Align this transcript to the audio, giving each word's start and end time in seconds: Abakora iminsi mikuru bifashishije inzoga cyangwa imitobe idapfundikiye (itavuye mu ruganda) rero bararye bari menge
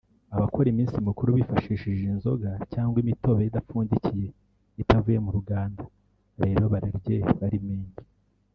Abakora 0.35 0.67
iminsi 0.73 1.05
mikuru 1.07 1.29
bifashishije 1.37 2.03
inzoga 2.13 2.49
cyangwa 2.73 2.95
imitobe 3.03 3.41
idapfundikiye 3.45 4.27
(itavuye 4.81 5.17
mu 5.25 5.31
ruganda) 5.37 5.83
rero 6.43 6.63
bararye 6.73 7.17
bari 7.39 7.59
menge 7.67 8.01